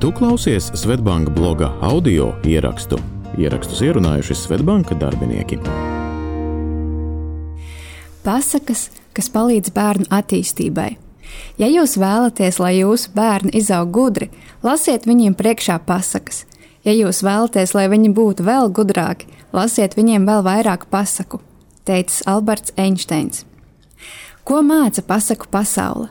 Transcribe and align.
Tu 0.00 0.12
klausies 0.12 0.70
Svetbanka 0.74 1.30
bloga 1.30 1.66
audio 1.84 2.30
ierakstu. 2.48 2.96
Ierakstus 3.36 3.82
ierunājuši 3.84 4.32
Svetbanka 4.32 4.94
darbinieki. 4.96 5.58
Pasakas, 8.24 8.86
kas 9.12 9.28
palīdz 9.28 9.68
bērnu 9.76 10.06
attīstībai. 10.08 10.94
Ja 11.60 11.68
jūs 11.68 11.98
vēlaties, 12.00 12.56
lai 12.64 12.78
jūsu 12.78 13.12
bērni 13.12 13.52
izaug 13.60 13.92
gudri, 13.92 14.30
lasiet 14.64 15.04
viņiem 15.04 15.36
priekšā 15.36 15.76
pasakas. 15.84 16.46
Ja 16.80 16.94
jūs 16.96 17.20
vēlaties, 17.20 17.74
lai 17.76 17.84
viņi 17.92 18.14
būtu 18.16 18.46
vēl 18.48 18.72
gudrāki, 18.72 19.28
lasiet 19.52 19.98
viņiem 20.00 20.24
vēl 20.24 20.40
vairāk 20.48 20.86
pasaku, 20.88 21.42
teicis 21.84 22.24
Alberts 22.24 22.72
Einsteins. 22.80 23.44
Ko 24.48 24.62
māca 24.64 25.04
pasaku 25.04 25.52
pasaule? 25.52 26.08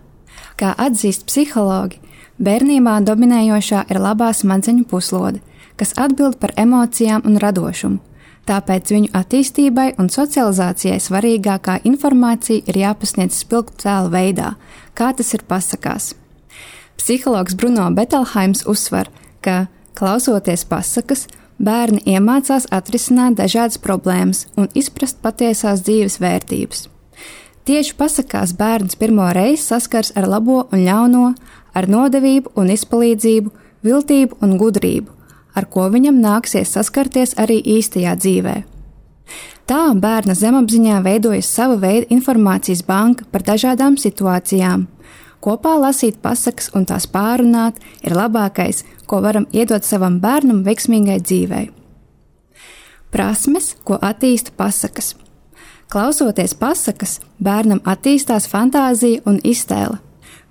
Kā 0.62 0.76
atzīst 0.78 1.26
psihologi, 1.26 1.98
bērnībā 2.40 3.00
dominējošā 3.06 3.86
ir 3.92 4.00
labā 4.00 4.32
smadzeņu 4.36 4.86
puslode, 4.90 5.42
kas 5.80 5.96
atbild 5.98 6.40
par 6.40 6.54
emocijām 6.58 7.26
un 7.28 7.40
radošumu. 7.44 8.00
Tāpēc 8.50 8.90
viņu 8.90 9.12
attīstībai 9.14 9.92
un 10.02 10.08
socializācijai 10.10 10.98
svarīgākā 11.04 11.76
informācija 11.86 12.64
ir 12.66 12.80
jāpasniedz 12.82 13.44
spilgtu 13.44 13.84
tēlu 13.84 14.10
veidā, 14.16 14.56
kā 14.98 15.12
tas 15.14 15.36
ir 15.38 15.44
pasakās. 15.46 16.16
Psihologs 16.98 17.56
Bruno 17.56 17.86
Betelhaims 17.94 18.66
uzsver, 18.66 19.12
ka, 19.46 19.68
klausoties 19.94 20.66
pasakas, 20.66 21.28
bērni 21.60 22.02
iemācās 22.16 22.66
atrisināt 22.74 23.38
dažādas 23.38 23.78
problēmas 23.84 24.48
un 24.58 24.72
izprast 24.74 25.22
patiesās 25.22 25.84
dzīves 25.86 26.18
vērtības. 26.24 26.88
Tieši 27.70 27.94
pasakās 28.00 28.56
bērns 28.58 28.98
pirmo 28.98 29.28
reizi 29.36 29.62
saskars 29.68 30.16
ar 30.18 30.26
labo 30.26 30.64
un 30.74 30.82
ļauno, 30.88 31.26
ar 31.80 31.88
nodevību 31.90 32.54
un 32.60 32.74
izpalīdzību, 32.76 33.54
viltību 33.86 34.42
un 34.44 34.58
gudrību, 34.60 35.16
ar 35.56 35.70
ko 35.72 35.88
viņam 35.94 36.20
nāksies 36.24 36.76
saskarties 36.76 37.38
arī 37.40 37.62
īstajā 37.78 38.16
dzīvē. 38.20 38.58
Tā 39.70 39.82
bērna 39.94 40.34
zemapziņā 40.34 41.02
veidojas 41.06 41.50
sava 41.54 41.76
veida 41.78 42.10
informācijas 42.14 42.82
banka 42.88 43.28
par 43.30 43.44
dažādām 43.46 44.00
situācijām. 44.02 44.88
Kopā 45.40 45.76
lasīt 45.80 46.18
pasakas 46.24 46.72
un 46.76 46.88
tās 46.90 47.06
pārunāt 47.08 47.78
ir 48.04 48.18
labākais, 48.18 48.82
ko 49.06 49.22
varam 49.24 49.46
iedot 49.54 49.86
savam 49.86 50.18
bērnam 50.20 50.64
veiksmīgai 50.66 51.20
dzīvei. 51.22 51.70
Prasmes, 53.14 53.76
ko 53.86 54.02
attīsta 54.02 54.52
pasakas. 54.58 55.14
Klausoties 55.90 56.54
pasakas, 56.58 57.18
bērnam 57.42 57.80
attīstās 57.86 58.50
fantāzija 58.50 59.24
un 59.30 59.40
iztēle. 59.42 59.98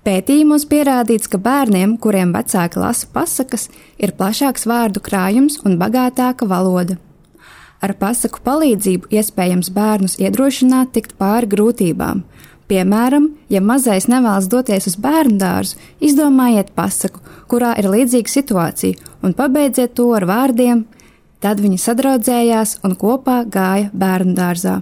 Pētījumos 0.09 0.63
pierādīts, 0.65 1.29
ka 1.29 1.37
bērniem, 1.37 1.91
kuriem 2.01 2.31
vecāki 2.33 2.79
lasa 2.81 3.05
pasakas, 3.13 3.67
ir 4.01 4.15
plašāks 4.17 4.63
vārdu 4.65 5.03
krājums 5.05 5.59
un 5.61 5.75
bagātāka 5.77 6.47
valoda. 6.49 6.95
Ar 7.85 7.93
pasaku 7.99 8.41
palīdzību 8.41 9.11
iespējams 9.13 9.69
bērnus 9.75 10.17
iedrošināt 10.17 10.95
tikt 10.95 11.13
pāri 11.21 11.51
grūtībām. 11.51 12.23
Piemēram, 12.71 13.27
ja 13.53 13.61
mazais 13.61 14.09
nevēlas 14.09 14.49
doties 14.49 14.89
uz 14.89 14.97
bērnu 14.97 15.37
dārzu, 15.43 15.77
izdomājiet 16.01 16.73
pasaku, 16.73 17.21
kurā 17.45 17.75
ir 17.77 17.91
līdzīga 17.93 18.33
situācija, 18.33 19.11
un 19.21 19.37
pabeidziet 19.37 19.93
to 19.99 20.09
ar 20.17 20.25
vārdiem. 20.25 20.87
Tad 21.37 21.61
viņi 21.61 21.77
sadraudzējās 21.85 22.79
un 22.81 22.97
kopā 22.97 23.43
gāja 23.45 23.93
bērnu 23.93 24.33
dārzā. 24.41 24.79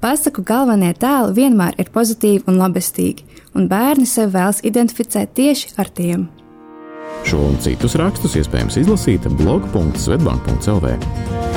Pasaku 0.00 0.40
galvenie 0.48 0.94
tēli 0.96 1.36
vienmēr 1.36 1.76
ir 1.76 1.92
pozitīvi 1.92 2.48
un 2.48 2.64
labestīgi, 2.64 3.34
un 3.54 3.68
bērni 3.70 4.06
sevi 4.08 4.34
vēlas 4.36 4.62
identificēt 4.66 5.34
tieši 5.38 5.74
ar 5.80 5.90
tiem. 5.94 6.28
Šo 7.24 7.40
un 7.48 7.56
citus 7.64 7.96
rakstus 8.00 8.36
iespējams 8.40 8.80
izlasīt 8.82 9.28
blog.svetbank.cl. 9.40 11.53